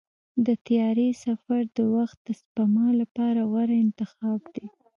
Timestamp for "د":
0.45-0.47, 1.77-1.79, 2.27-2.29